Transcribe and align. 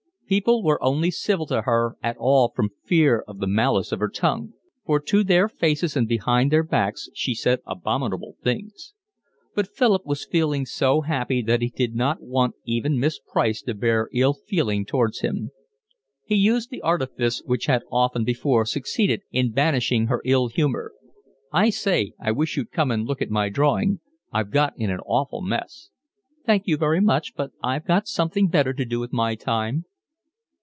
People 0.33 0.63
were 0.63 0.81
only 0.81 1.11
civil 1.11 1.45
to 1.47 1.63
her 1.63 1.97
at 2.01 2.15
all 2.17 2.53
from 2.55 2.69
fear 2.85 3.21
of 3.27 3.39
the 3.39 3.47
malice 3.47 3.91
of 3.91 3.99
her 3.99 4.07
tongue; 4.07 4.53
for 4.85 4.97
to 5.01 5.25
their 5.25 5.49
faces 5.49 5.97
and 5.97 6.07
behind 6.07 6.49
their 6.53 6.63
backs 6.63 7.09
she 7.13 7.35
said 7.35 7.59
abominable 7.65 8.37
things. 8.41 8.93
But 9.53 9.67
Philip 9.67 10.05
was 10.05 10.23
feeling 10.23 10.65
so 10.65 11.01
happy 11.01 11.41
that 11.41 11.59
he 11.61 11.67
did 11.67 11.95
not 11.95 12.21
want 12.21 12.55
even 12.65 12.97
Miss 12.97 13.19
Price 13.19 13.61
to 13.63 13.73
bear 13.73 14.07
ill 14.13 14.31
feeling 14.31 14.85
towards 14.85 15.19
him. 15.19 15.51
He 16.23 16.35
used 16.35 16.69
the 16.69 16.79
artifice 16.79 17.43
which 17.43 17.65
had 17.65 17.83
often 17.91 18.23
before 18.23 18.65
succeeded 18.65 19.23
in 19.31 19.51
banishing 19.51 20.05
her 20.07 20.21
ill 20.23 20.47
humour. 20.47 20.93
"I 21.51 21.71
say, 21.71 22.13
I 22.21 22.31
wish 22.31 22.55
you'd 22.55 22.71
come 22.71 22.89
and 22.89 23.03
look 23.05 23.21
at 23.21 23.29
my 23.31 23.49
drawing. 23.49 23.99
I've 24.31 24.51
got 24.51 24.75
in 24.77 24.89
an 24.91 25.01
awful 25.01 25.41
mess." 25.41 25.89
"Thank 26.45 26.67
you 26.67 26.77
very 26.77 27.01
much, 27.01 27.33
but 27.35 27.51
I've 27.61 27.85
got 27.85 28.07
something 28.07 28.47
better 28.47 28.71
to 28.73 28.85
do 28.85 28.97
with 28.97 29.11
my 29.11 29.35
time." 29.35 29.83